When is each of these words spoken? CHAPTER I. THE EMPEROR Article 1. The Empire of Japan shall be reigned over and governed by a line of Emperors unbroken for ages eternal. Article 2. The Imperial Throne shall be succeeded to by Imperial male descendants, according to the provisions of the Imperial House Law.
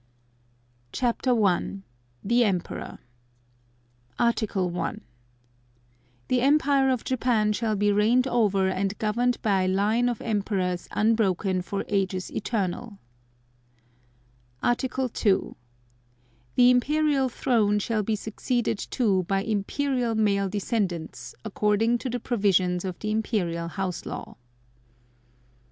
CHAPTER 0.91 1.39
I. 1.45 1.81
THE 2.23 2.43
EMPEROR 2.43 2.97
Article 4.17 4.67
1. 4.71 5.01
The 6.27 6.41
Empire 6.41 6.89
of 6.89 7.03
Japan 7.03 7.53
shall 7.53 7.75
be 7.75 7.91
reigned 7.91 8.25
over 8.27 8.67
and 8.67 8.97
governed 8.97 9.39
by 9.43 9.61
a 9.65 9.67
line 9.67 10.09
of 10.09 10.19
Emperors 10.19 10.87
unbroken 10.89 11.61
for 11.61 11.85
ages 11.87 12.31
eternal. 12.31 12.97
Article 14.63 15.07
2. 15.07 15.55
The 16.55 16.71
Imperial 16.71 17.29
Throne 17.29 17.77
shall 17.77 18.01
be 18.01 18.15
succeeded 18.15 18.79
to 18.79 19.21
by 19.25 19.43
Imperial 19.43 20.15
male 20.15 20.49
descendants, 20.49 21.35
according 21.45 21.99
to 21.99 22.09
the 22.09 22.19
provisions 22.19 22.83
of 22.83 22.97
the 22.97 23.11
Imperial 23.11 23.67
House 23.67 24.07
Law. 24.07 24.35